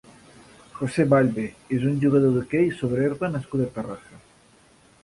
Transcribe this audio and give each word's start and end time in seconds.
José 0.77 1.05
Ballbe 1.11 1.45
és 1.77 1.85
un 1.91 2.01
jugador 2.07 2.35
d'hoquei 2.39 2.73
sobre 2.81 3.05
herba 3.07 3.31
nascut 3.37 3.67
a 3.69 3.71
Terrassa. 3.79 4.23